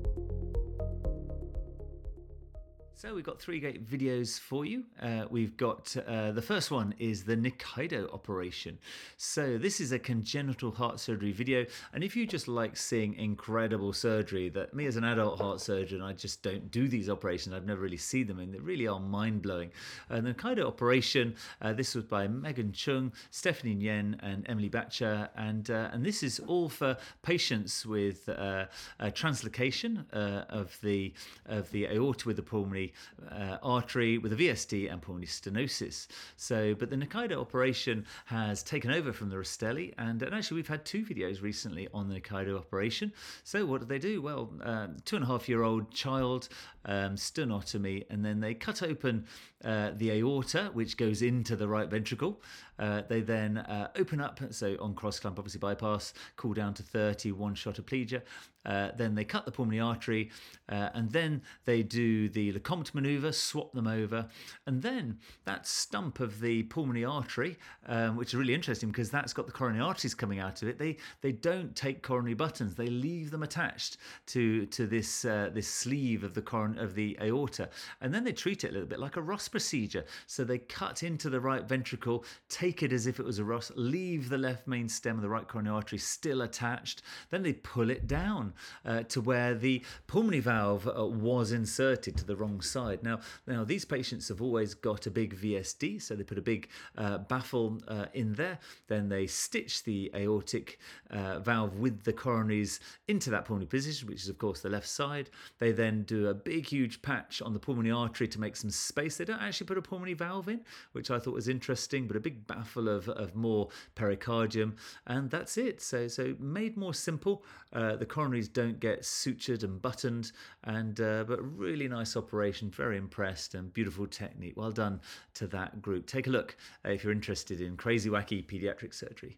So 2.96 3.12
we've 3.12 3.24
got 3.24 3.40
three 3.40 3.58
great 3.58 3.84
videos 3.84 4.38
for 4.38 4.64
you. 4.64 4.84
Uh, 5.02 5.24
we've 5.28 5.56
got 5.56 5.94
uh, 6.06 6.30
the 6.30 6.40
first 6.40 6.70
one 6.70 6.94
is 7.00 7.24
the 7.24 7.36
Nikaidoh 7.36 8.14
operation. 8.14 8.78
So 9.16 9.58
this 9.58 9.80
is 9.80 9.90
a 9.90 9.98
congenital 9.98 10.70
heart 10.70 11.00
surgery 11.00 11.32
video, 11.32 11.66
and 11.92 12.04
if 12.04 12.14
you 12.14 12.24
just 12.24 12.46
like 12.46 12.76
seeing 12.76 13.14
incredible 13.14 13.92
surgery, 13.92 14.48
that 14.50 14.74
me 14.74 14.86
as 14.86 14.94
an 14.94 15.02
adult 15.02 15.40
heart 15.40 15.60
surgeon, 15.60 16.02
I 16.02 16.12
just 16.12 16.44
don't 16.44 16.70
do 16.70 16.86
these 16.86 17.10
operations. 17.10 17.52
I've 17.52 17.66
never 17.66 17.80
really 17.80 17.96
seen 17.96 18.28
them, 18.28 18.38
and 18.38 18.54
they 18.54 18.60
really 18.60 18.86
are 18.86 19.00
mind 19.00 19.42
blowing. 19.42 19.72
Uh, 20.08 20.20
the 20.20 20.32
Nikaidoh 20.32 20.64
operation. 20.64 21.34
Uh, 21.60 21.72
this 21.72 21.96
was 21.96 22.04
by 22.04 22.28
Megan 22.28 22.70
Chung, 22.72 23.12
Stephanie 23.32 23.74
Yen, 23.74 24.18
and 24.22 24.48
Emily 24.48 24.70
Batcher, 24.70 25.28
and 25.36 25.68
uh, 25.68 25.90
and 25.92 26.06
this 26.06 26.22
is 26.22 26.38
all 26.38 26.68
for 26.68 26.96
patients 27.22 27.84
with 27.84 28.28
uh, 28.28 28.66
translocation 29.00 30.08
of 30.12 30.78
the 30.80 31.12
of 31.46 31.68
the 31.72 31.86
aorta 31.88 32.28
with 32.28 32.36
the 32.36 32.42
pulmonary 32.42 32.83
uh, 33.30 33.58
artery 33.62 34.18
with 34.18 34.32
a 34.32 34.36
VSD 34.36 34.92
and 34.92 35.00
pulmonary 35.00 35.26
stenosis. 35.26 36.06
So, 36.36 36.74
but 36.74 36.90
the 36.90 36.96
Nikaidoh 36.96 37.40
operation 37.40 38.04
has 38.26 38.62
taken 38.62 38.90
over 38.90 39.12
from 39.12 39.30
the 39.30 39.36
Rastelli, 39.36 39.94
and, 39.98 40.22
and 40.22 40.34
actually 40.34 40.56
we've 40.56 40.68
had 40.68 40.84
two 40.84 41.04
videos 41.04 41.42
recently 41.42 41.88
on 41.94 42.08
the 42.08 42.20
Nikaidoh 42.20 42.58
operation. 42.58 43.12
So, 43.44 43.64
what 43.66 43.80
did 43.80 43.88
they 43.88 43.98
do? 43.98 44.20
Well, 44.20 44.52
um, 44.62 44.96
two 45.04 45.16
and 45.16 45.24
a 45.24 45.28
half 45.28 45.48
year 45.48 45.62
old 45.62 45.90
child, 45.92 46.48
um, 46.84 47.16
sternotomy, 47.16 48.04
and 48.10 48.24
then 48.24 48.40
they 48.40 48.54
cut 48.54 48.82
open 48.82 49.26
uh, 49.64 49.92
the 49.96 50.10
aorta, 50.12 50.70
which 50.72 50.96
goes 50.96 51.22
into 51.22 51.56
the 51.56 51.66
right 51.66 51.88
ventricle. 51.88 52.40
Uh, 52.78 53.02
they 53.08 53.20
then 53.20 53.58
uh, 53.58 53.88
open 53.96 54.20
up, 54.20 54.40
so 54.50 54.76
on 54.80 54.94
cross 54.94 55.20
clamp, 55.20 55.38
obviously 55.38 55.58
bypass, 55.58 56.12
cool 56.36 56.54
down 56.54 56.74
to 56.74 56.82
30, 56.82 57.32
one 57.32 57.54
shot 57.54 57.76
aplegia. 57.76 58.22
Uh, 58.66 58.90
then 58.96 59.14
they 59.14 59.24
cut 59.24 59.44
the 59.44 59.52
pulmonary 59.52 59.80
artery, 59.80 60.30
uh, 60.70 60.88
and 60.94 61.10
then 61.12 61.42
they 61.66 61.82
do 61.82 62.28
the 62.30 62.52
Lecomte 62.52 62.94
maneuver, 62.94 63.30
swap 63.30 63.72
them 63.72 63.86
over, 63.86 64.26
and 64.66 64.80
then 64.82 65.18
that 65.44 65.66
stump 65.66 66.18
of 66.18 66.40
the 66.40 66.62
pulmonary 66.64 67.04
artery, 67.04 67.58
um, 67.86 68.16
which 68.16 68.28
is 68.28 68.34
really 68.36 68.54
interesting 68.54 68.88
because 68.88 69.10
that's 69.10 69.34
got 69.34 69.46
the 69.46 69.52
coronary 69.52 69.84
arteries 69.84 70.14
coming 70.14 70.38
out 70.38 70.62
of 70.62 70.68
it. 70.68 70.78
They 70.78 70.96
they 71.20 71.32
don't 71.32 71.76
take 71.76 72.02
coronary 72.02 72.34
buttons; 72.34 72.74
they 72.74 72.86
leave 72.86 73.30
them 73.30 73.42
attached 73.42 73.98
to 74.28 74.64
to 74.66 74.86
this 74.86 75.24
uh, 75.26 75.50
this 75.52 75.68
sleeve 75.68 76.24
of 76.24 76.32
the 76.32 76.42
coron 76.42 76.78
of 76.78 76.94
the 76.94 77.18
aorta, 77.20 77.68
and 78.00 78.14
then 78.14 78.24
they 78.24 78.32
treat 78.32 78.64
it 78.64 78.70
a 78.70 78.72
little 78.72 78.88
bit 78.88 78.98
like 78.98 79.16
a 79.16 79.22
Ross 79.22 79.48
procedure. 79.48 80.04
So 80.26 80.42
they 80.42 80.58
cut 80.58 81.02
into 81.02 81.28
the 81.28 81.40
right 81.40 81.64
ventricle, 81.64 82.24
take 82.48 82.63
it 82.64 82.92
as 82.92 83.06
if 83.06 83.20
it 83.20 83.26
was 83.26 83.38
a 83.38 83.44
Ross, 83.44 83.70
leave 83.74 84.28
the 84.28 84.38
left 84.38 84.66
main 84.66 84.88
stem 84.88 85.16
of 85.16 85.22
the 85.22 85.28
right 85.28 85.46
coronary 85.46 85.74
artery 85.74 85.98
still 85.98 86.42
attached, 86.42 87.02
then 87.30 87.42
they 87.42 87.52
pull 87.52 87.90
it 87.90 88.06
down 88.06 88.54
uh, 88.84 89.02
to 89.04 89.20
where 89.20 89.54
the 89.54 89.82
pulmonary 90.06 90.40
valve 90.40 90.88
uh, 90.88 91.06
was 91.06 91.52
inserted 91.52 92.16
to 92.16 92.24
the 92.24 92.36
wrong 92.36 92.60
side. 92.60 93.02
Now, 93.02 93.20
now 93.46 93.64
these 93.64 93.84
patients 93.84 94.28
have 94.28 94.40
always 94.40 94.74
got 94.74 95.06
a 95.06 95.10
big 95.10 95.36
VSD, 95.36 96.00
so 96.00 96.14
they 96.14 96.22
put 96.22 96.38
a 96.38 96.42
big 96.42 96.68
uh, 96.96 97.18
baffle 97.18 97.82
uh, 97.86 98.06
in 98.14 98.32
there. 98.34 98.58
Then 98.88 99.08
they 99.08 99.26
stitch 99.26 99.84
the 99.84 100.10
aortic 100.14 100.78
uh, 101.10 101.40
valve 101.40 101.78
with 101.78 102.04
the 102.04 102.12
coronaries 102.12 102.80
into 103.08 103.30
that 103.30 103.44
pulmonary 103.44 103.68
position, 103.68 104.08
which 104.08 104.22
is 104.22 104.28
of 104.28 104.38
course 104.38 104.60
the 104.60 104.70
left 104.70 104.88
side. 104.88 105.30
They 105.58 105.72
then 105.72 106.04
do 106.04 106.28
a 106.28 106.34
big, 106.34 106.66
huge 106.66 107.02
patch 107.02 107.42
on 107.42 107.52
the 107.52 107.60
pulmonary 107.60 107.92
artery 107.92 108.28
to 108.28 108.40
make 108.40 108.56
some 108.56 108.70
space. 108.70 109.16
They 109.16 109.24
don't 109.24 109.42
actually 109.42 109.66
put 109.66 109.78
a 109.78 109.82
pulmonary 109.82 110.14
valve 110.14 110.48
in, 110.48 110.60
which 110.92 111.10
I 111.10 111.18
thought 111.18 111.34
was 111.34 111.48
interesting, 111.48 112.06
but 112.06 112.16
a 112.16 112.20
big 112.20 112.46
baffle 112.54 112.88
of, 112.88 113.08
of 113.08 113.34
more 113.34 113.68
pericardium, 113.94 114.74
and 115.06 115.30
that's 115.30 115.56
it. 115.56 115.80
So, 115.80 116.08
so 116.08 116.34
made 116.38 116.76
more 116.76 116.94
simple. 116.94 117.44
Uh, 117.72 117.96
the 117.96 118.06
coronaries 118.06 118.52
don't 118.52 118.78
get 118.80 119.02
sutured 119.02 119.64
and 119.64 119.80
buttoned, 119.80 120.32
and 120.62 121.00
uh, 121.00 121.24
but 121.26 121.40
really 121.56 121.88
nice 121.88 122.16
operation. 122.16 122.70
Very 122.70 122.96
impressed 122.96 123.54
and 123.54 123.72
beautiful 123.72 124.06
technique. 124.06 124.54
Well 124.56 124.72
done 124.72 125.00
to 125.34 125.46
that 125.48 125.82
group. 125.82 126.06
Take 126.06 126.26
a 126.26 126.30
look 126.30 126.56
uh, 126.84 126.90
if 126.90 127.04
you're 127.04 127.12
interested 127.12 127.60
in 127.60 127.76
crazy 127.76 128.10
wacky 128.10 128.44
pediatric 128.44 128.94
surgery. 128.94 129.36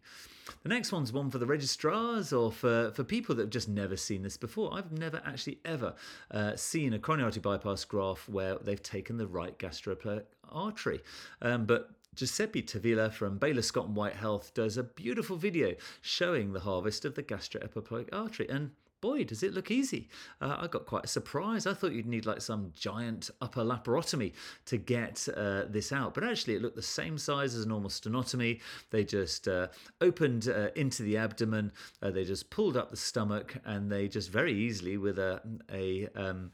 The 0.63 0.69
next 0.69 0.93
one's 0.93 1.13
one 1.13 1.31
for 1.31 1.39
the 1.39 1.47
registrars 1.47 2.33
or 2.33 2.53
for, 2.53 2.93
for 2.95 3.03
people 3.03 3.35
that 3.35 3.43
have 3.43 3.51
just 3.51 3.69
never 3.69 3.97
seen 3.97 4.23
this 4.23 4.37
before. 4.37 4.73
I've 4.73 4.93
never 4.93 5.21
actually 5.27 5.59
ever 5.65 5.95
uh, 6.31 6.55
seen 6.55 6.93
a 6.93 7.01
coronary 7.01 7.27
artery 7.27 7.41
bypass 7.41 7.85
graft 7.85 8.29
where 8.29 8.57
they've 8.59 8.83
taken 8.83 9.17
the 9.17 9.27
right 9.27 9.59
gastroepiploic 9.59 10.23
artery. 10.51 11.01
Um, 11.43 11.67
but 11.67 11.91
Giuseppe 12.17 12.63
Tavila 12.63 13.13
from 13.13 13.39
Baylor 13.39 13.63
Scott 13.63 13.87
and 13.87 13.95
White 13.95 14.17
Health 14.17 14.55
does 14.55 14.77
a 14.77 14.83
beautiful 14.83 15.37
video 15.37 15.75
showing 16.01 16.53
the 16.53 16.61
harvest 16.61 17.05
of 17.05 17.15
the 17.15 17.23
gastroepiploic 17.23 18.09
artery. 18.11 18.49
And 18.49 18.71
boy, 19.03 19.23
does 19.23 19.43
it 19.43 19.53
look 19.53 19.71
easy. 19.71 20.09
Uh, 20.41 20.57
I 20.59 20.67
got 20.67 20.87
quite 20.87 21.05
a 21.05 21.09
surprise. 21.09 21.67
I 21.67 21.75
thought 21.75 21.93
you'd 21.93 22.07
need 22.07 22.27
like 22.27 22.41
some 22.41 22.73
giant 22.75 23.31
upper 23.41 23.63
laparotomy 23.63 24.33
to 24.65 24.79
get 24.79 25.29
uh, 25.37 25.65
this 25.69 25.93
out, 25.93 26.15
but 26.15 26.25
actually 26.25 26.55
it 26.55 26.63
looked 26.63 26.77
the 26.77 26.83
same 26.83 27.19
size 27.19 27.55
as 27.55 27.65
a 27.65 27.69
normal 27.69 27.91
sternotomy. 27.91 28.61
They 28.91 29.05
just 29.05 29.47
uh, 29.47 29.69
opened 30.01 30.49
uh, 30.49 30.69
into 30.75 31.03
the 31.03 31.19
abdomen, 31.19 31.73
uh, 32.03 32.11
they 32.11 32.25
just 32.25 32.49
pulled 32.51 32.77
up 32.77 32.91
the 32.91 32.97
stomach, 32.97 33.57
and 33.65 33.93
they 33.93 34.09
just 34.09 34.31
very 34.31 34.55
easily 34.55 34.97
with 34.97 35.19
a, 35.19 35.43
a 35.71 36.09
um, 36.17 36.51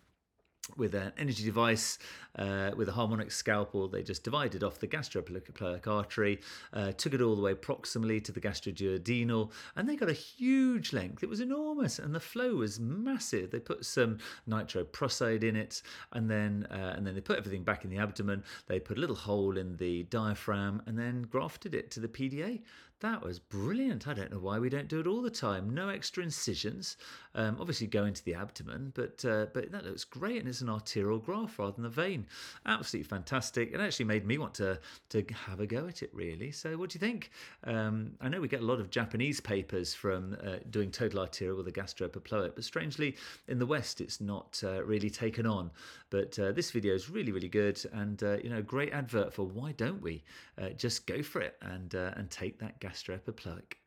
with 0.77 0.95
an 0.95 1.13
energy 1.19 1.45
device 1.45 1.99
uh, 2.39 2.71
with 2.77 2.89
a 2.89 2.93
harmonic 2.93 3.31
scalpel. 3.31 3.89
They 3.89 4.03
just 4.03 4.25
divided 4.25 4.63
off 4.63 4.79
the 4.79 4.87
gastroepiploic 4.87 5.87
artery, 5.87 6.41
uh, 6.73 6.93
took 6.93 7.15
it 7.15 7.21
all 7.21 7.35
the 7.35 7.43
way 7.43 7.55
proximally 7.55 8.23
to 8.25 8.33
the 8.33 8.41
gastroduodenal, 8.41 9.51
and 9.77 9.89
they 9.89 9.97
got 9.97 10.09
a 10.09 10.15
huge 10.15 10.93
length. 10.93 11.23
It 11.23 11.29
was 11.29 11.41
enormous, 11.41 11.99
and 11.99 12.15
the 12.15 12.21
flow 12.21 12.57
was 12.57 12.81
massive. 12.81 13.51
They 13.51 13.61
put 13.61 13.85
some 13.85 14.19
nitroprusside 14.49 15.43
in 15.43 15.57
it, 15.57 15.83
and 16.13 16.31
then 16.31 16.67
uh, 16.71 16.95
and 16.97 17.07
then 17.07 17.15
they 17.15 17.21
put 17.21 17.39
everything 17.39 17.65
back 17.65 17.85
in 17.85 17.91
the 17.91 17.99
abdomen. 17.99 18.45
They 18.67 18.81
put 18.81 18.99
a 18.99 19.01
little 19.01 19.17
hole 19.17 19.57
in 19.59 19.77
the 19.77 20.05
diaphragm, 20.05 20.83
and 20.87 20.99
then 20.99 21.23
grafted 21.23 21.75
it 21.75 21.91
to 21.93 22.01
the 22.01 22.09
PDA. 22.09 22.63
That 23.03 23.25
was 23.25 23.41
brilliant. 23.41 24.07
I 24.07 24.15
don't 24.15 24.31
know 24.31 24.39
why 24.39 24.61
we 24.61 24.69
don't 24.69 24.87
do 24.87 25.01
it 25.01 25.09
all 25.09 25.23
the 25.23 25.31
time. 25.31 25.75
No 25.75 25.89
extra 25.89 26.23
incisions. 26.23 26.97
Um, 27.35 27.57
obviously, 27.59 27.89
go 27.89 28.05
into 28.05 28.23
the 28.23 28.35
abdomen, 28.35 28.93
but 28.95 29.25
uh, 29.25 29.47
but 29.53 29.73
that 29.73 29.85
looks 29.85 30.05
great, 30.05 30.39
and 30.39 30.49
it's 30.49 30.61
an 30.61 30.69
arterial 30.69 31.19
graft 31.19 31.59
rather 31.59 31.73
than 31.73 31.85
a 31.85 31.91
vein. 31.91 32.27
Absolutely 32.65 33.09
fantastic. 33.09 33.73
It 33.73 33.81
actually 33.81 34.05
made 34.05 34.25
me 34.25 34.39
want 34.39 34.55
to 34.55 34.79
to 35.09 35.25
have 35.49 35.59
a 35.59 35.67
go 35.67 35.89
at 35.89 36.05
it. 36.05 36.11
Really. 36.13 36.53
So, 36.53 36.77
what 36.77 36.91
do 36.91 36.97
you 36.97 37.01
think? 37.01 37.33
Um, 37.65 38.13
I 38.21 38.29
know 38.29 38.41
we 38.41 38.47
get 38.47 38.61
a 38.61 38.67
lot 38.67 38.79
of 38.79 38.89
Japanese 38.91 39.41
papers 39.41 39.95
from 39.95 40.37
uh, 40.47 40.59
doing 40.71 40.93
total 40.93 41.21
arterial 41.21 41.57
with 41.57 41.67
a 41.67 41.73
gastroepiploic, 41.73 42.55
but 42.55 42.63
strangely, 42.63 43.17
in 43.49 43.59
the 43.59 43.67
West, 43.67 44.01
it's 44.01 44.21
not 44.21 44.63
uh, 44.63 44.85
really 44.85 45.11
taken 45.11 45.45
on. 45.45 45.73
But 46.11 46.39
uh, 46.39 46.53
this 46.53 46.71
video 46.71 46.95
is 46.95 47.11
really, 47.11 47.33
really 47.33 47.49
good, 47.49 47.83
and 47.93 48.23
uh, 48.23 48.37
you 48.45 48.51
know, 48.51 48.63
great 48.63 48.93
advert 48.93 49.33
for 49.33 49.45
why 49.45 49.73
don't 49.73 50.01
we 50.01 50.23
uh, 50.61 50.69
just 50.69 51.05
go 51.07 51.21
for 51.21 51.41
it 51.41 51.57
and 51.63 51.93
and 51.95 52.31
take 52.31 52.59
that 52.61 52.79
gas 52.79 52.92
gastroepiploic. 52.93 53.79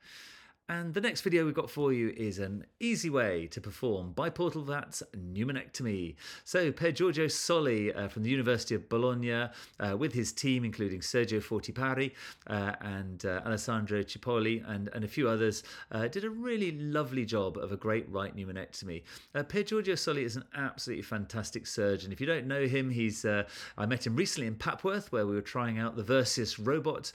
And 0.67 0.95
the 0.95 1.01
next 1.01 1.21
video 1.21 1.45
we've 1.45 1.53
got 1.53 1.69
for 1.69 1.93
you 1.93 2.11
is 2.17 2.39
an 2.39 2.65
easy 2.79 3.11
way 3.11 3.45
to 3.51 3.61
perform 3.61 4.13
biportal 4.15 4.65
VATS 4.65 5.03
pneumonectomy. 5.15 6.15
So, 6.43 6.71
Piergiorgio 6.71 7.27
Solli 7.27 7.95
uh, 7.95 8.07
from 8.07 8.23
the 8.23 8.31
University 8.31 8.73
of 8.73 8.89
Bologna, 8.89 9.31
uh, 9.79 9.95
with 9.95 10.13
his 10.13 10.33
team, 10.33 10.65
including 10.65 11.01
Sergio 11.01 11.39
Forti 11.39 11.71
Parri 11.71 12.13
uh, 12.47 12.71
and 12.81 13.23
uh, 13.27 13.43
Alessandro 13.45 14.01
Cipolla 14.01 14.67
and, 14.67 14.89
and 14.93 15.05
a 15.05 15.07
few 15.07 15.29
others, 15.29 15.61
uh, 15.91 16.07
did 16.07 16.23
a 16.23 16.31
really 16.31 16.71
lovely 16.71 17.25
job 17.25 17.57
of 17.57 17.71
a 17.71 17.77
great 17.77 18.09
right 18.09 18.35
pneumonectomy. 18.35 19.03
Uh, 19.35 19.43
Piergiorgio 19.43 19.93
Solli 19.93 20.23
is 20.23 20.35
an 20.35 20.45
absolutely 20.55 21.03
fantastic 21.03 21.67
surgeon. 21.67 22.11
If 22.11 22.19
you 22.19 22.25
don't 22.25 22.47
know 22.47 22.65
him, 22.65 22.89
he's 22.89 23.23
I 23.23 23.85
met 23.85 24.07
him 24.07 24.15
recently 24.15 24.47
in 24.47 24.55
Papworth 24.55 25.11
where 25.11 25.27
we 25.27 25.35
were 25.35 25.41
trying 25.41 25.77
out 25.77 25.95
the 25.95 26.03
Versius 26.03 26.57
robot. 26.59 27.11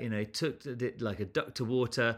you 0.00 0.10
know, 0.10 0.24
took 0.24 0.66
it 0.66 1.00
like 1.00 1.20
a 1.20 1.26
duck 1.26 1.54
to 1.54 1.64
water. 1.64 2.16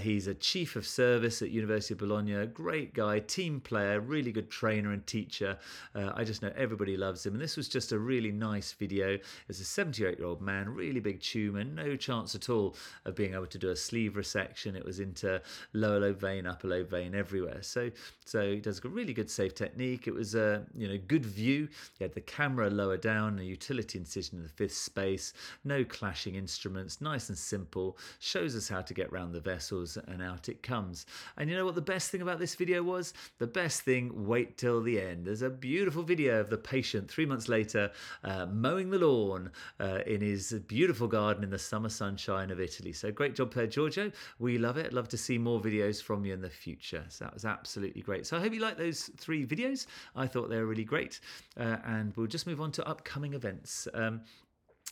he 0.00 0.17
He's 0.18 0.26
a 0.26 0.34
chief 0.34 0.74
of 0.74 0.84
service 0.84 1.42
at 1.42 1.50
University 1.50 1.94
of 1.94 1.98
Bologna, 1.98 2.44
great 2.46 2.92
guy, 2.92 3.20
team 3.20 3.60
player, 3.60 4.00
really 4.00 4.32
good 4.32 4.50
trainer 4.50 4.90
and 4.90 5.06
teacher. 5.06 5.56
Uh, 5.94 6.10
I 6.12 6.24
just 6.24 6.42
know 6.42 6.50
everybody 6.56 6.96
loves 6.96 7.24
him. 7.24 7.34
And 7.34 7.40
this 7.40 7.56
was 7.56 7.68
just 7.68 7.92
a 7.92 8.00
really 8.00 8.32
nice 8.32 8.72
video. 8.72 9.16
It's 9.48 9.60
a 9.60 9.64
78 9.64 10.18
year 10.18 10.26
old 10.26 10.42
man, 10.42 10.74
really 10.74 10.98
big 10.98 11.20
tumour, 11.20 11.62
no 11.62 11.94
chance 11.94 12.34
at 12.34 12.48
all 12.48 12.74
of 13.04 13.14
being 13.14 13.32
able 13.32 13.46
to 13.46 13.58
do 13.58 13.70
a 13.70 13.76
sleeve 13.76 14.14
resection. 14.14 14.74
It 14.74 14.84
was 14.84 14.98
into 14.98 15.40
lower 15.72 16.00
lobe 16.00 16.20
vein, 16.20 16.48
upper 16.48 16.66
lobe 16.66 16.90
vein, 16.90 17.14
everywhere. 17.14 17.62
So, 17.62 17.92
so 18.24 18.54
he 18.54 18.56
does 18.56 18.84
a 18.84 18.88
really 18.88 19.14
good 19.14 19.30
safe 19.30 19.54
technique. 19.54 20.08
It 20.08 20.14
was 20.14 20.34
a 20.34 20.64
you 20.76 20.88
know 20.88 20.98
good 21.06 21.26
view. 21.26 21.68
He 21.96 22.02
had 22.02 22.12
the 22.12 22.22
camera 22.22 22.70
lower 22.70 22.96
down, 22.96 23.38
a 23.38 23.42
utility 23.42 24.00
incision 24.00 24.38
in 24.38 24.42
the 24.42 24.48
fifth 24.48 24.74
space, 24.74 25.32
no 25.62 25.84
clashing 25.84 26.34
instruments, 26.34 27.00
nice 27.00 27.28
and 27.28 27.38
simple. 27.38 27.96
Shows 28.18 28.56
us 28.56 28.68
how 28.68 28.82
to 28.82 28.92
get 28.92 29.10
around 29.10 29.30
the 29.30 29.40
vessels 29.40 29.96
and 30.08 30.22
out 30.22 30.48
it 30.48 30.62
comes. 30.62 31.06
And 31.36 31.48
you 31.48 31.56
know 31.56 31.64
what 31.64 31.74
the 31.74 31.80
best 31.80 32.10
thing 32.10 32.22
about 32.22 32.38
this 32.38 32.54
video 32.54 32.82
was? 32.82 33.14
The 33.38 33.46
best 33.46 33.82
thing, 33.82 34.26
wait 34.26 34.58
till 34.58 34.82
the 34.82 35.00
end. 35.00 35.26
There's 35.26 35.42
a 35.42 35.50
beautiful 35.50 36.02
video 36.02 36.40
of 36.40 36.50
the 36.50 36.56
patient 36.56 37.10
three 37.10 37.26
months 37.26 37.48
later 37.48 37.90
uh, 38.24 38.46
mowing 38.46 38.90
the 38.90 38.98
lawn 38.98 39.50
uh, 39.80 40.00
in 40.06 40.20
his 40.20 40.52
beautiful 40.66 41.08
garden 41.08 41.44
in 41.44 41.50
the 41.50 41.58
summer 41.58 41.88
sunshine 41.88 42.50
of 42.50 42.60
Italy. 42.60 42.92
So 42.92 43.10
great 43.10 43.34
job, 43.34 43.52
Piergiorgio. 43.52 44.12
We 44.38 44.58
love 44.58 44.76
it. 44.76 44.92
Love 44.92 45.08
to 45.08 45.16
see 45.16 45.38
more 45.38 45.60
videos 45.60 46.02
from 46.02 46.24
you 46.24 46.32
in 46.32 46.40
the 46.40 46.50
future. 46.50 47.04
So 47.08 47.24
that 47.24 47.34
was 47.34 47.44
absolutely 47.44 48.02
great. 48.02 48.26
So 48.26 48.36
I 48.36 48.40
hope 48.40 48.52
you 48.52 48.60
like 48.60 48.78
those 48.78 49.10
three 49.16 49.46
videos. 49.46 49.86
I 50.16 50.26
thought 50.26 50.48
they 50.48 50.56
were 50.56 50.66
really 50.66 50.84
great. 50.84 51.20
Uh, 51.58 51.76
and 51.84 52.14
we'll 52.16 52.26
just 52.26 52.46
move 52.46 52.60
on 52.60 52.72
to 52.72 52.88
upcoming 52.88 53.34
events. 53.34 53.88
Um, 53.94 54.22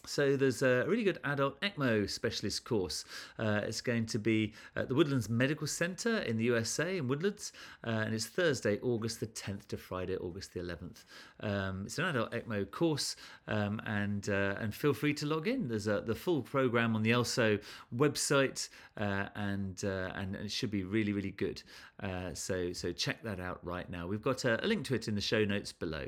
so 0.06 0.36
there's 0.36 0.62
a 0.62 0.84
really 0.86 1.04
good 1.04 1.18
adult 1.24 1.60
ECMO 1.60 2.08
specialist 2.08 2.64
course. 2.64 3.04
Uh, 3.38 3.60
it's 3.64 3.80
going 3.80 4.06
to 4.06 4.18
be 4.18 4.54
at 4.76 4.88
the 4.88 4.94
Woodlands 4.94 5.28
Medical 5.28 5.66
Center 5.66 6.18
in 6.18 6.36
the 6.36 6.44
USA 6.44 6.96
in 6.98 7.08
Woodlands, 7.08 7.52
uh, 7.86 7.90
and 7.90 8.14
it's 8.14 8.26
Thursday, 8.26 8.78
August 8.80 9.20
the 9.20 9.26
10th 9.26 9.66
to 9.68 9.76
Friday, 9.76 10.16
August 10.16 10.54
the 10.54 10.60
11th. 10.60 11.04
Um, 11.40 11.82
it's 11.86 11.98
an 11.98 12.04
adult 12.04 12.32
ECMO 12.32 12.70
course, 12.70 13.16
um, 13.48 13.80
and 13.86 14.28
uh, 14.28 14.54
and 14.60 14.74
feel 14.74 14.94
free 14.94 15.14
to 15.14 15.26
log 15.26 15.48
in. 15.48 15.68
There's 15.68 15.88
a, 15.88 16.00
the 16.00 16.14
full 16.14 16.42
program 16.42 16.94
on 16.94 17.02
the 17.02 17.10
ELSO 17.10 17.60
website, 17.94 18.68
uh, 18.96 19.26
and, 19.34 19.82
uh, 19.84 20.12
and 20.14 20.36
it 20.36 20.50
should 20.50 20.70
be 20.70 20.84
really 20.84 21.12
really 21.12 21.32
good. 21.32 21.62
Uh, 22.02 22.32
so 22.34 22.72
so 22.72 22.92
check 22.92 23.22
that 23.22 23.40
out 23.40 23.58
right 23.64 23.90
now. 23.90 24.06
We've 24.06 24.22
got 24.22 24.44
a, 24.44 24.64
a 24.64 24.66
link 24.66 24.86
to 24.86 24.94
it 24.94 25.08
in 25.08 25.14
the 25.14 25.20
show 25.20 25.44
notes 25.44 25.72
below. 25.72 26.06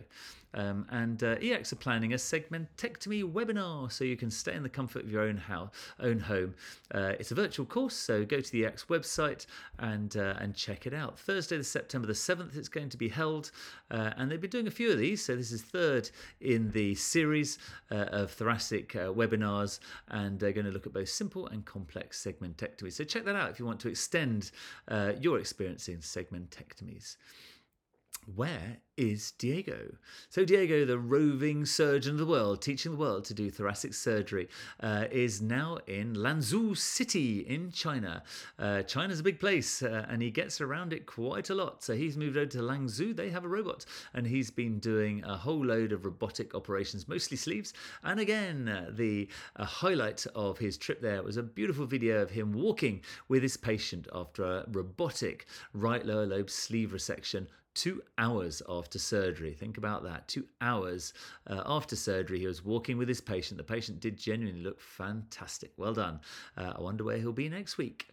Um, 0.55 0.87
and 0.91 1.23
uh, 1.23 1.37
EX 1.43 1.73
are 1.73 1.77
planning 1.77 2.13
a 2.13 2.17
segmentectomy 2.17 3.23
webinar 3.23 3.93
so 3.93 4.05
you 4.05 4.17
can 4.17 4.31
stay 4.31 4.55
in 4.55 4.63
the 4.63 4.69
comfort 4.69 5.05
of 5.05 5.11
your 5.11 5.23
own 5.23 5.37
house, 5.37 5.71
own 6.01 6.21
home. 6.21 6.55
Uh, 6.95 7.13
it's 7.19 7.31
a 7.31 7.35
virtual 7.35 7.67
course, 7.67 7.95
so 7.95 8.25
go 8.25 8.41
to 8.41 8.53
the 8.53 8.65
EX 8.65 8.87
website 8.87 9.47
and 9.79 10.17
uh, 10.17 10.35
and 10.39 10.55
check 10.55 10.87
it 10.87 10.95
out. 10.95 11.19
Thursday, 11.19 11.57
the 11.57 11.65
September 11.65 12.07
the 12.07 12.15
seventh, 12.15 12.57
it's 12.57 12.69
going 12.69 12.89
to 12.89 12.97
be 12.97 13.09
held, 13.09 13.51
uh, 13.91 14.11
and 14.17 14.31
they've 14.31 14.41
been 14.41 14.51
doing 14.51 14.67
a 14.67 14.71
few 14.71 14.91
of 14.91 14.99
these. 14.99 15.25
So 15.25 15.37
this 15.37 15.53
is 15.53 15.63
third 15.63 16.11
in 16.41 16.71
the 16.71 16.95
series 16.95 17.59
uh, 17.91 18.07
of 18.11 18.31
thoracic 18.31 18.97
uh, 18.97 19.13
webinars, 19.13 19.81
and 20.09 20.39
they're 20.41 20.53
going 20.53 20.67
to 20.67 20.73
look 20.73 20.87
at 20.87 20.93
both 20.93 21.09
simple 21.09 21.47
and 21.49 21.65
complex 21.65 22.25
segmentectomy. 22.25 22.93
So 22.93 23.05
check 23.05 23.25
that 23.25 23.37
out 23.37 23.51
if 23.51 23.59
you 23.59 23.67
want 23.67 23.81
to 23.81 23.89
extend 23.89 24.51
your 25.21 25.39
experience 25.39 25.89
in 25.89 25.99
segmentectomies 25.99 27.17
where 28.35 28.79
is 28.97 29.31
Diego? 29.33 29.95
So, 30.29 30.45
Diego, 30.45 30.85
the 30.85 30.99
roving 30.99 31.65
surgeon 31.65 32.13
of 32.13 32.19
the 32.19 32.27
world, 32.27 32.61
teaching 32.61 32.93
the 32.93 32.99
world 32.99 33.25
to 33.27 33.35
do 33.35 33.51
thoracic 33.51 33.95
surgery, 33.95 34.49
uh, 34.81 35.05
is 35.11 35.41
now 35.41 35.79
in 35.87 36.15
Lanzhou 36.15 36.77
City 36.77 37.41
in 37.41 37.71
China. 37.71 38.23
Uh, 38.59 38.83
China's 38.83 39.21
a 39.21 39.23
big 39.23 39.41
place 39.41 39.83
uh, 39.83 40.05
and 40.09 40.21
he 40.21 40.31
gets 40.31 40.61
around 40.61 40.93
it 40.93 41.07
quite 41.07 41.49
a 41.49 41.55
lot. 41.55 41.83
So, 41.83 41.95
he's 41.95 42.17
moved 42.17 42.37
over 42.37 42.47
to 42.47 42.59
Lanzhou. 42.59 43.17
They 43.17 43.31
have 43.31 43.45
a 43.45 43.49
robot 43.49 43.87
and 44.13 44.27
he's 44.27 44.51
been 44.51 44.79
doing 44.79 45.25
a 45.25 45.37
whole 45.37 45.65
load 45.65 45.93
of 45.93 46.05
robotic 46.05 46.55
operations, 46.55 47.09
mostly 47.09 47.37
sleeves. 47.37 47.73
And 48.03 48.21
again, 48.21 48.69
uh, 48.69 48.91
the 48.91 49.29
uh, 49.57 49.65
highlight 49.65 50.27
of 50.35 50.59
his 50.59 50.77
trip 50.77 51.01
there 51.01 51.23
was 51.23 51.37
a 51.37 51.43
beautiful 51.43 51.87
video 51.87 52.21
of 52.21 52.31
him 52.31 52.53
walking 52.53 53.03
with 53.29 53.43
his 53.43 53.57
patient 53.57 54.09
after 54.13 54.43
a 54.43 54.65
robotic 54.73 55.47
right 55.73 56.05
lower 56.05 56.27
lobe 56.27 56.51
sleeve 56.51 56.91
resection 56.91 57.47
two 57.79 58.03
hours 58.19 58.61
after 58.69 58.99
surgery. 58.99 59.55
Think 59.55 59.79
about 59.79 60.03
that. 60.03 60.27
Two 60.27 60.47
hours 60.61 61.15
uh, 61.47 61.63
after 61.65 61.95
surgery, 61.95 62.41
he 62.41 62.47
was 62.47 62.65
walking 62.65 62.99
with 62.99 63.07
his 63.07 63.21
patient. 63.21 63.57
The 63.57 63.65
patient 63.65 64.01
did 64.01 64.19
genuinely 64.19 64.63
look 64.63 64.81
fantastic. 64.81 65.71
Well 65.77 65.95
done. 65.95 66.19
Uh, 66.57 66.73
I 66.77 66.81
wonder 66.81 67.05
where 67.05 67.19
he'll 67.19 67.33
be 67.33 67.49
next 67.49 67.79
week. 67.79 68.09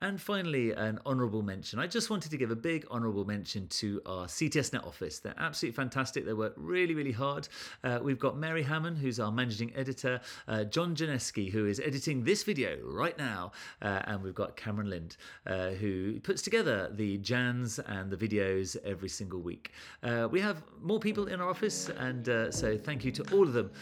And 0.00 0.20
finally, 0.20 0.70
an 0.70 1.00
honourable 1.04 1.42
mention. 1.42 1.80
I 1.80 1.88
just 1.88 2.08
wanted 2.08 2.30
to 2.30 2.36
give 2.36 2.52
a 2.52 2.56
big 2.56 2.86
honourable 2.88 3.24
mention 3.24 3.66
to 3.66 4.00
our 4.06 4.26
CTSNet 4.26 4.86
office. 4.86 5.18
They're 5.18 5.34
absolutely 5.36 5.74
fantastic. 5.74 6.24
They 6.24 6.34
work 6.34 6.54
really, 6.56 6.94
really 6.94 7.10
hard. 7.10 7.48
Uh, 7.82 7.98
we've 8.00 8.18
got 8.18 8.38
Mary 8.38 8.62
Hammond, 8.62 8.98
who's 8.98 9.18
our 9.18 9.32
managing 9.32 9.74
editor, 9.74 10.20
uh, 10.46 10.62
John 10.64 10.94
Janeski, 10.94 11.50
who 11.50 11.66
is 11.66 11.80
editing 11.80 12.22
this 12.22 12.44
video 12.44 12.78
right 12.84 13.18
now, 13.18 13.50
uh, 13.82 14.02
and 14.04 14.22
we've 14.22 14.36
got 14.36 14.56
Cameron 14.56 14.88
Lind, 14.88 15.16
uh, 15.48 15.70
who 15.70 16.20
puts 16.20 16.42
together 16.42 16.92
the 16.94 17.18
JANS 17.18 17.80
and 17.80 18.08
the 18.08 18.16
videos 18.16 18.76
every 18.84 19.08
single 19.08 19.40
week. 19.40 19.72
Uh, 20.04 20.28
we 20.30 20.40
have 20.40 20.62
more 20.80 21.00
people 21.00 21.26
in 21.26 21.40
our 21.40 21.50
office, 21.50 21.88
and 21.98 22.28
uh, 22.28 22.52
so 22.52 22.78
thank 22.78 23.04
you 23.04 23.10
to 23.10 23.24
all 23.34 23.42
of 23.42 23.52
them. 23.52 23.72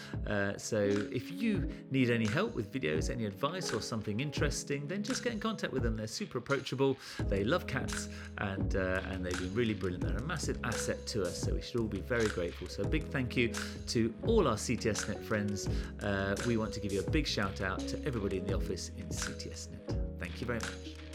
so 0.56 0.78
if 1.12 1.30
you 1.30 1.68
need 1.90 2.08
any 2.08 2.26
help 2.26 2.54
with 2.54 2.72
videos, 2.72 3.10
any 3.10 3.26
advice, 3.26 3.74
or 3.74 3.82
something 3.82 4.20
interesting, 4.20 4.88
then 4.88 5.02
just 5.02 5.22
get 5.22 5.34
in 5.34 5.38
contact 5.38 5.74
with 5.74 5.82
them. 5.82 6.05
They're 6.06 6.12
super 6.12 6.38
approachable. 6.38 6.96
They 7.28 7.42
love 7.42 7.66
cats, 7.66 8.08
and 8.38 8.76
uh, 8.76 9.00
and 9.10 9.26
they've 9.26 9.36
been 9.36 9.52
really 9.54 9.74
brilliant. 9.74 10.04
They're 10.04 10.18
a 10.18 10.22
massive 10.22 10.56
asset 10.62 11.04
to 11.08 11.24
us, 11.24 11.36
so 11.36 11.52
we 11.52 11.60
should 11.60 11.80
all 11.80 11.88
be 11.88 11.98
very 11.98 12.28
grateful. 12.28 12.68
So 12.68 12.84
a 12.84 12.86
big 12.86 13.08
thank 13.08 13.36
you 13.36 13.52
to 13.88 14.14
all 14.24 14.46
our 14.46 14.54
CTSNet 14.54 15.24
friends. 15.24 15.68
Uh, 16.00 16.36
we 16.46 16.58
want 16.58 16.72
to 16.74 16.80
give 16.80 16.92
you 16.92 17.00
a 17.00 17.10
big 17.10 17.26
shout 17.26 17.60
out 17.60 17.80
to 17.88 17.98
everybody 18.06 18.36
in 18.36 18.46
the 18.46 18.54
office 18.54 18.92
in 18.96 19.06
CTSNet. 19.06 20.20
Thank 20.20 20.40
you 20.40 20.46
very 20.46 20.60
much. 20.60 21.05